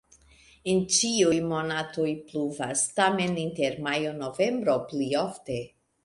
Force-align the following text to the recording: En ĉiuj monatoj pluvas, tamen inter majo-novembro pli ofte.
En 0.71 0.79
ĉiuj 0.99 1.33
monatoj 1.49 2.05
pluvas, 2.31 2.81
tamen 2.99 3.35
inter 3.41 3.77
majo-novembro 3.89 4.79
pli 4.93 5.11
ofte. 5.21 5.59